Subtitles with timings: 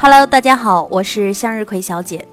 [0.00, 2.24] Hello，大家好，我是向日葵小姐。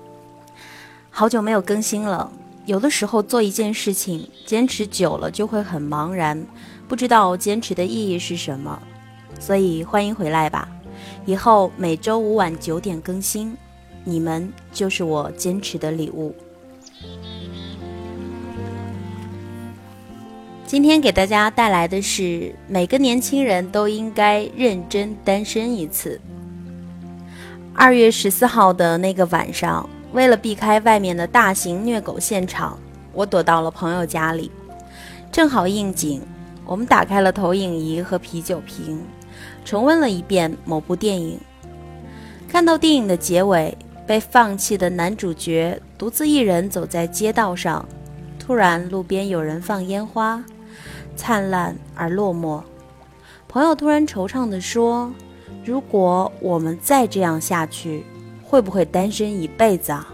[1.10, 2.32] 好久没有更新了，
[2.68, 6.46] 有的时候做一件事情坚持久了就会很茫然，
[6.88, 8.80] 不知道坚持的意义是什么。
[9.40, 10.70] 所以欢迎回来吧，
[11.26, 13.58] 以后每周五晚九点更新，
[14.04, 16.36] 你们就是我坚持的礼物。
[20.68, 26.22] 今天给大家带来的是每个年轻人都应该认真单身一次。
[27.78, 32.80] 二月十四号的那个晚上，为了避开外面的大型虐狗现场，
[33.12, 34.50] 我躲到了朋友家里，
[35.30, 36.22] 正好应景。
[36.66, 39.04] 我们打开了投影仪和啤酒瓶，
[39.66, 41.38] 重温了一遍某部电影。
[42.48, 47.86] 看到电影的结尾，被放弃的男主角独自一人走在街道上，
[48.40, 50.42] 突然路边有人放烟花，
[51.18, 52.64] 灿烂而落寞。
[53.50, 55.12] 朋友突然惆怅地说。
[55.66, 58.06] 如果我们再这样下去，
[58.44, 60.08] 会不会单身一辈子啊？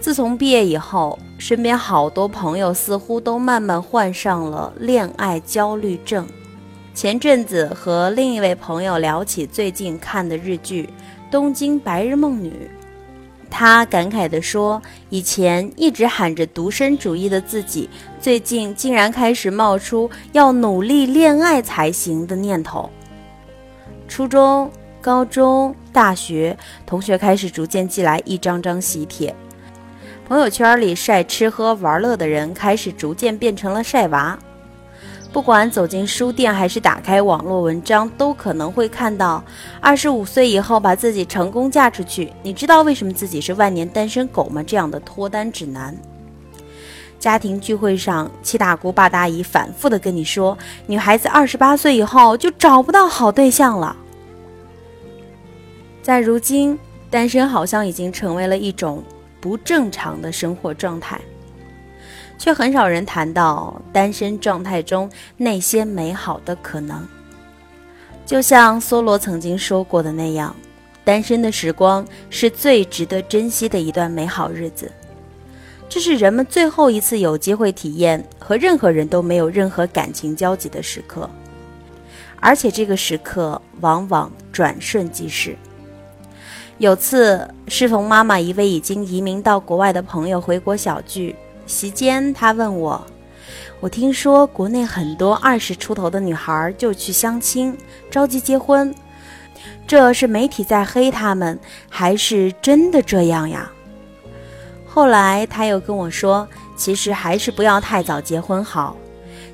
[0.00, 6.24] 自从毕业以后，身边好多朋友似乎都慢慢患上了恋爱焦虑症。
[6.94, 10.84] 前阵子和另一位朋友聊起最近看的日剧
[11.30, 12.50] 《东京白日梦女》，
[13.50, 17.90] 他感慨地说：“以前一直喊着独身主义的自己，
[18.20, 22.88] 最近竟然开始冒出要努力恋爱才行的念头。”
[24.08, 29.34] 初中、高中、大学，同学开始逐渐寄来一张张喜帖，
[30.26, 34.38] 朋友圈里晒吃喝玩乐的人开始逐渐变成了晒娃。
[35.32, 39.44] 不管走进书店还是打开网络文章，都可能会看到
[39.80, 42.32] 二十五岁以后把自己成功嫁出去。
[42.42, 44.62] 你知道为什么自己是万年单身狗吗？
[44.62, 45.94] 这样的脱单指南。
[47.18, 53.96] 家庭聚会上，七大姑八大姨反复的跟你说，女孩子二十八岁以后就找不到好对象了。
[56.02, 56.78] 在如今，
[57.10, 59.02] 单身好像已经成为了一种
[59.40, 61.20] 不正常的生活状态，
[62.38, 67.06] 却很少人谈到单身状态中那些美好的可能。
[68.24, 70.54] 就像梭罗曾经说过的那样，
[71.02, 74.90] 单身的时光是最值得珍惜的一段美好日子。
[75.88, 81.30] 这是人们最后一次有机会体验和任何人都没有任何感情交集的时刻，
[82.40, 85.56] 而且这个时刻往往转瞬即逝。
[86.78, 91.34] 有次适逢妈妈一位已经移民到国外的朋友回国小聚，
[91.66, 93.06] 席间她问我
[93.80, 97.74] ：“我听说国内很多二十出头的女孩就去相亲，
[98.10, 98.94] 着急结婚，
[99.86, 101.58] 这是媒体在黑他们，
[101.88, 103.70] 还是真的这样呀？”
[104.96, 108.96] 后来他又跟我说：“其实还是不要太早结婚好。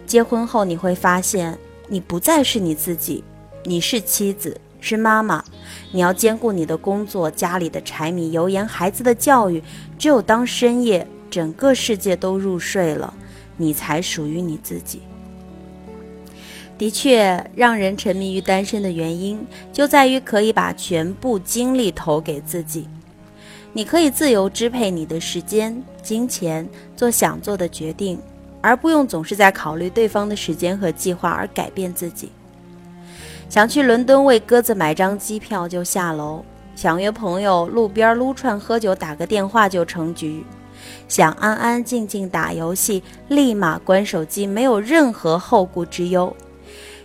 [0.06, 1.58] 结婚后你会发现，
[1.88, 3.24] 你不再是你自己，
[3.64, 5.44] 你是妻子，是妈妈，
[5.90, 9.60] 你要兼顾你的工作、家里的柴米油盐、孩子的教育。
[9.98, 13.12] 只有当深夜整个世界都入睡了，
[13.56, 15.02] 你才属于你自己。”
[16.78, 22.88] 的确，让人沉迷于单身的原因，就在于可以把全部精力投给自己。
[23.74, 28.18] 你可以自由支配你的时间、金钱，做想做的决定，
[28.60, 32.30] 而不用总是在考虑对方的时间和计划而改变自己。
[33.48, 36.44] 想去伦敦为鸽子买张机票就下楼，
[36.76, 40.44] 想约朋友路边撸串喝酒打个电话就成局，
[41.08, 46.34] 想安安静静打游戏立马关手机，没有任何后顾之忧。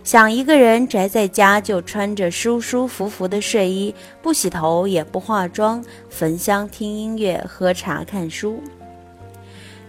[0.08, 8.64] 想一个人宅在家，就穿着舒舒服服的睡衣，不洗头也不化妆，焚香听音乐，喝茶看书。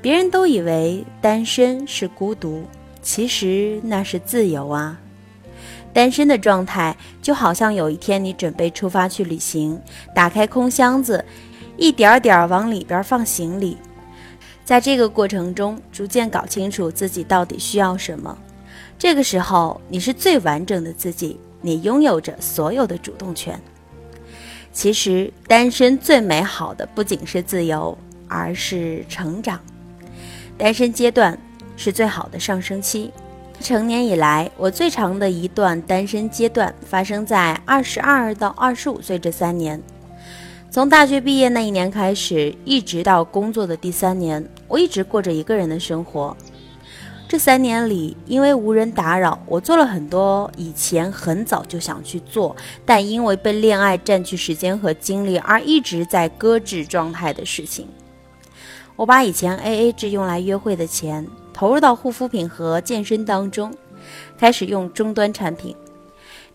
[0.03, 2.65] 别人都以为单身是孤独，
[3.01, 4.99] 其实那是自由啊！
[5.93, 9.81] 单身的状态就好像有一天你准备出发去旅行，
[10.17, 11.25] 打开空箱子，
[11.77, 13.77] 一点点往里边放行李，
[14.65, 18.37] 在这个过程中逐渐搞清楚自己到底需要什么。
[18.99, 23.59] 这个时候，你是最完整的自己，你拥有着所有的主动权。
[24.73, 27.97] 其实，单身最美好的不仅是自由，
[28.27, 29.61] 而是成长。
[30.57, 31.39] 单身阶段
[31.77, 33.13] 是最好的上升期。
[33.61, 39.81] 成年以来，我最长的一段单身阶段发生在二十二到二十五岁这三年。
[40.71, 46.37] 从大学毕业那一年开始，一直到工作的第三年，我一直过着一个人的生活。
[47.29, 57.87] 这三年里，因为无人打扰，我做了很多以前很早就想去做，但因为被恋爱占据时间和精力而一直在搁置状态的事情。
[58.97, 63.73] 我把以前 AA 制用来约会的钱投入到护肤品和健身当中，
[64.39, 65.77] 开始用终端产品。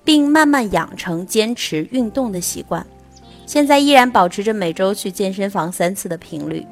[0.05, 2.85] 并慢慢养成坚持运动的习惯。
[3.45, 6.65] 现在依然保持着每周去健身房三次的频率，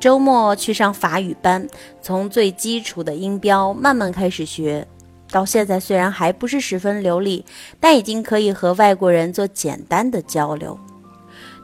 [0.00, 1.68] 周末去上法语班，
[2.00, 4.86] 从最基础的音标慢慢开始学。
[5.30, 7.44] 到现在虽然还不是十分流利，
[7.78, 10.78] 但已经可以和外国人做简单的交流。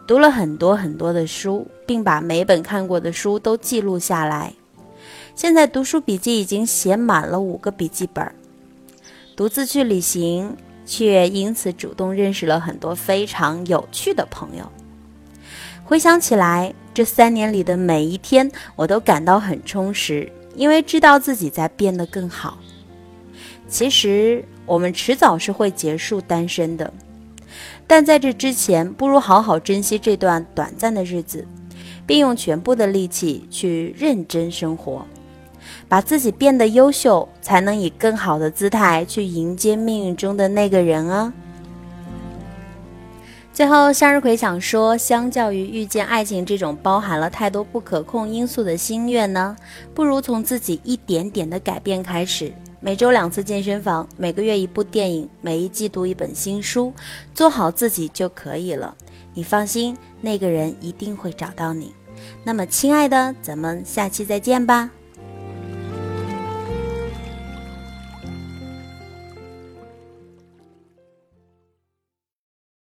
[0.06, 4.52] 读了很多很多的书，并把每本看过的书都记录下来。
[5.34, 8.34] 现在读书笔记已经写满了五个笔记本。
[9.34, 10.54] 独自去旅行，
[10.84, 14.70] 却因此主动认识了很多非常有趣的朋友。
[15.84, 22.56] 回想起来，这三年里的每一天，我都感到很充实，因为知道自己在变得更好。
[23.68, 26.92] 其实，我们迟早是会结束单身的。
[27.88, 31.44] 但在这之前，不如好好珍惜这段短暂的日子，
[32.06, 35.04] 并用全部的力气去认真生活，
[35.88, 41.32] 把自己变得优秀，才能以更好的姿态去迎接命运中的那个人啊！
[43.54, 49.56] 最后，向日葵想说，相较于遇见爱情这种包含了太多不可控因素的心愿呢，
[49.94, 52.52] 不如从自己一点点的改变开始。
[52.80, 56.92] 每周两次健身房，每个月一部电影，每一季度一本新书，
[57.32, 58.92] 做好自己就可以了。
[59.34, 61.94] 你放心，那个人一定会找到你。
[62.42, 64.90] 那么，亲爱的，咱们下期再见吧。